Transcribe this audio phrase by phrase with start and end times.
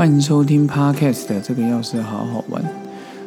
[0.00, 2.64] 欢迎收听 Podcast 的这个钥匙好好玩，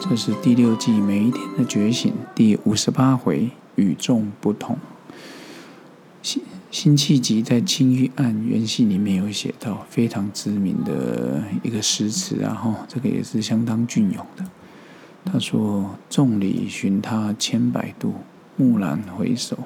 [0.00, 4.78] 这是第六季每一天的觉醒第五十八回与众不同。
[6.22, 14.42] 辛辛弃疾在《青玉案》原戏里面有写到非常知名的一个诗词，然后这个也是相当隽永的。
[15.26, 18.14] 他说：“众里寻他千百度，
[18.56, 19.58] 蓦然回首，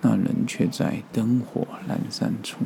[0.00, 2.58] 那人却在灯火阑珊处。”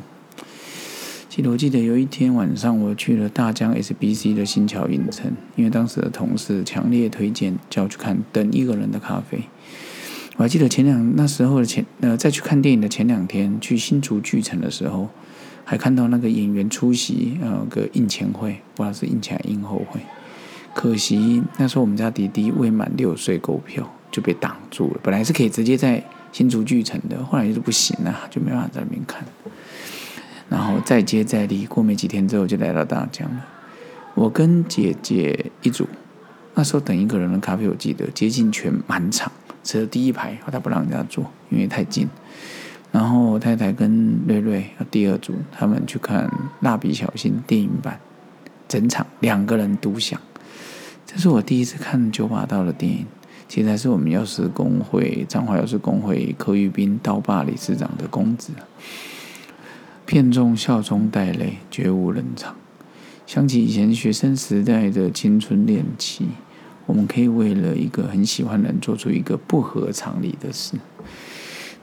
[1.31, 9.37] 记得我记得有一天晚上，我去了大江 SBC 的新桥影城，因为当时的同事强烈推荐叫我去看《等一个人的咖啡》。
[10.35, 15.07] 我还记得前两那时候的前呃，在去看电影的前两天，去新竹巨城的时候，
[15.63, 20.01] 还看到那个演员出席呃个映前会，不知道是映前映后会。
[20.73, 29.23] 可惜那时候我们家弟弟未满六岁购票就被挡住了，本来是可以直接在新竹巨城的，后来就是不行了，就没办法在那边看。
[30.51, 33.45] 然后再接再厉，过没几天之后就来到大江了。
[34.13, 35.87] 我跟姐姐一组，
[36.55, 39.31] 那时候等一个人的咖啡，我记得接近全满场，
[39.63, 42.09] 只有第一排，他不让人家坐，因为太近。
[42.91, 46.27] 然后我太太跟瑞瑞第二组，他们去看
[46.59, 47.97] 《蜡笔小新》电影版，
[48.67, 50.19] 整场两个人独享。
[51.05, 53.05] 这是我第一次看九把刀的电影，
[53.47, 58.51] 其实还是我们药师工会彰化药师工会柯玉斌刀霸理事长的公子。
[60.11, 62.53] 片中笑中带泪，绝无人场。
[63.25, 66.27] 想起以前学生时代的青春恋情，
[66.85, 70.75] 我们可以为了一个很喜欢的人做出一个不合常理的事，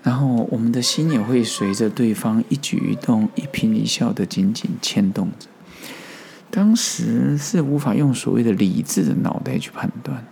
[0.02, 5.48] 然后我们的心也会随着对方一举一动、一颦一笑的紧紧牵动着。
[6.50, 10.22] 当时是无法用所谓的理智的脑袋去判断。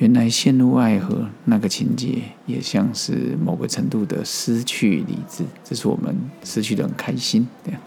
[0.00, 7.46] 原来陷入爱河那个情节，也像是某个程度的失去理智，这是我们失去的很开心。
[7.62, 7.80] 这样，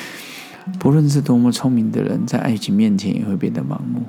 [0.78, 4.04] 不论是多么聪明的人，在爱情面前也会变得盲目，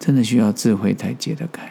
[0.00, 1.70] 真的需要智慧才解得开。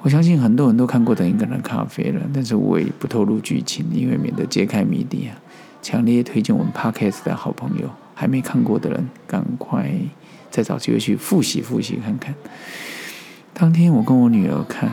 [0.00, 5.36] 我相信很多人都看过《等一个人咖啡》了，但是我也不透露剧情，因为免得揭开谜底啊。
[5.82, 9.92] 强烈推荐我们 Podcast 的好朋友，还没看过的人，赶快
[10.50, 12.34] 再找机会去复习复习看看。
[13.60, 14.90] 当天我跟我女儿看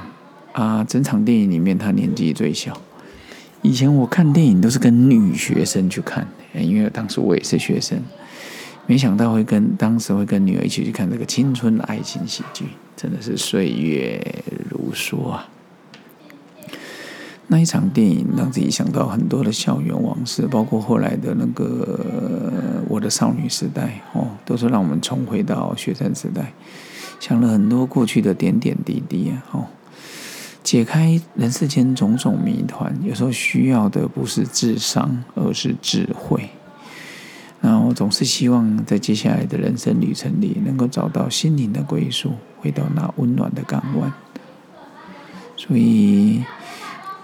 [0.51, 2.77] 啊，整场电影里面她年纪最小。
[3.61, 7.97] 以前我看电影都是跟女学生去看，因为当时我也是学生。
[8.85, 12.65] 没想到会跟当时会跟女儿一起去看这个青春爱情喜剧，
[12.97, 14.21] 真的是岁月
[14.69, 15.47] 如梭啊！
[17.47, 26.51] 那一场电影让自己想到很多的校园往事，包括后来的那个我的少女时代哦，都是让我们重回到学生时代。
[27.19, 29.65] 想了很多过去的点点滴滴啊，哦，
[30.63, 36.49] 解开人世间种种谜团，有时候需要的不是智商，而是智慧。
[37.59, 44.13] 然后总是希望在接下来的人生旅程里，能够找到心灵的归宿，回到那温暖的港湾。
[45.55, 46.43] 所以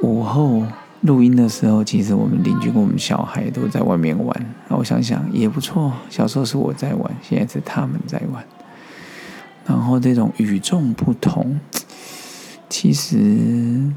[0.02, 0.64] 午后
[1.02, 4.56] 录音的时候，其实我们邻居跟我们小孩都在外面玩。
[4.68, 8.44] 那我想想也不错，小时候是我在玩，现在是他们在玩。
[9.66, 11.60] 然后这种与众不同，
[12.70, 13.18] 其实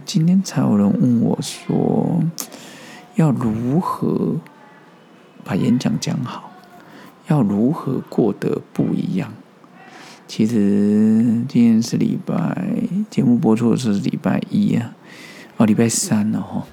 [0.04, 2.22] 今天才有人问我说，
[3.16, 4.37] 要如何
[5.44, 6.50] 把演讲讲好，
[7.28, 9.32] 要如何过得不一样？
[10.28, 12.66] 其实今天是礼拜
[13.09, 14.94] 节目播出的时候是礼拜一啊，
[15.56, 16.65] 哦，礼拜三了哈。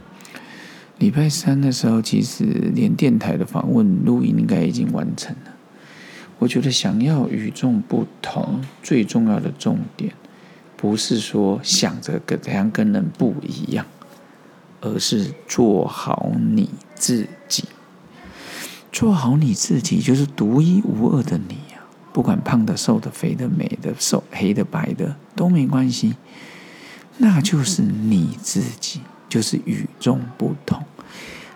[1.00, 2.44] 礼拜三的时候，其实
[2.74, 5.53] 连电台的访问录音应该已经完成了。
[6.44, 10.14] 我觉得想要与众不同，最重要的重点，
[10.76, 13.86] 不是说想着跟怎样跟人不一样，
[14.81, 17.64] 而是做好你自己。
[18.92, 21.80] 做好你自己，就是独一无二的你呀！
[22.12, 26.14] 不管胖的、瘦的、肥的、美的、瘦、黑的、白的都没关系，
[27.20, 29.00] 那就是你自己，
[29.30, 30.62] 就是与众不同。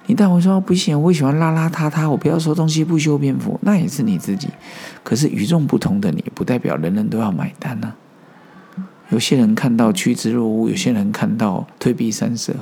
[0.07, 4.48] 你但我说不行，我喜欢邋邋遢遢，我不要说东西不修边幅，那也是你自己。
[5.04, 7.94] 可是与众不同的你，不代表人人都要买单呢。
[9.09, 12.54] 有些人看到趋之若鹜，有些人看到退避三舍，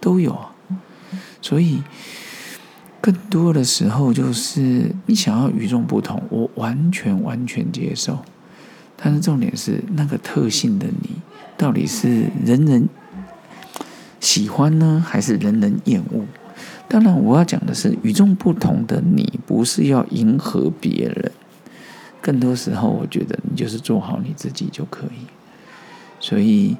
[0.00, 0.38] 都有。
[1.42, 1.82] 所以
[3.00, 8.18] 更多的时候，就是你想要与众不同，我完全完全接受。
[8.96, 11.16] 但是重点是，那个特性的你，
[11.56, 12.88] 到底是人人
[14.20, 16.24] 喜欢呢，还是人人厌恶？
[16.92, 21.30] 当然，我要讲的是与众不同的你，不是要迎合别人。
[22.20, 25.28] 更多时候，我觉得你就是做好你自己就可以。
[26.18, 26.76] 所以，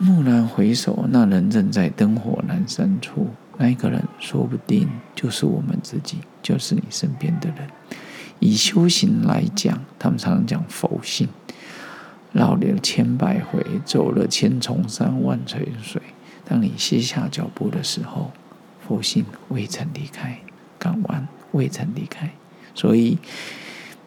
[0.00, 3.28] 蓦然回首，那人正在灯火阑珊处。
[3.56, 7.66] 那一个人，说不定就是我们自己，就是你身边的人。
[8.38, 11.26] 以修行来讲，他们常常讲佛性，
[12.32, 16.02] 绕了千百回，走了千重山万重水。
[16.44, 18.30] 当你卸下脚步的时候，
[18.86, 20.38] 佛性未曾离开，
[20.78, 22.30] 港湾未曾离开。
[22.74, 23.18] 所以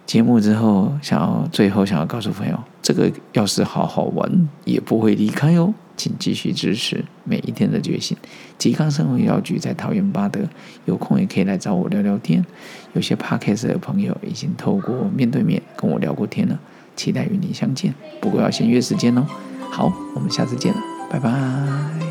[0.05, 5.73] 节目之后，想要最后想要告诉朋友，这个要是好好玩，也不会离开哦。
[5.97, 8.15] 请继续支持每一天的觉醒。
[8.57, 10.39] 吉康生活药局在桃园八德，
[10.85, 12.45] 有空也可以来找我聊聊天。
[12.93, 16.57] 有些 podcast 的朋友已经透过面对面跟我聊过天了，
[16.95, 17.93] 期待与你相见。
[18.21, 19.25] 不过要先约时间哦。
[19.69, 20.79] 好，我们下次见了，
[21.11, 22.08] 拜拜。